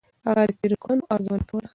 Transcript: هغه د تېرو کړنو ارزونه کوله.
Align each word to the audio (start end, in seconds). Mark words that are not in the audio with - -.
هغه 0.27 0.43
د 0.47 0.51
تېرو 0.59 0.75
کړنو 0.83 1.03
ارزونه 1.13 1.43
کوله. 1.49 1.67